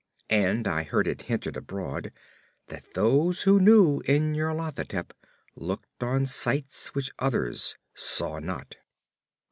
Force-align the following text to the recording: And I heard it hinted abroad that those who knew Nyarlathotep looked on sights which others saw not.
And 0.31 0.67
I 0.67 0.81
heard 0.81 1.07
it 1.07 1.21
hinted 1.29 1.55
abroad 1.55 2.11
that 2.69 2.95
those 2.95 3.43
who 3.43 3.59
knew 3.59 4.01
Nyarlathotep 4.07 5.11
looked 5.55 6.01
on 6.01 6.25
sights 6.25 6.95
which 6.95 7.11
others 7.19 7.75
saw 7.93 8.39
not. 8.39 8.77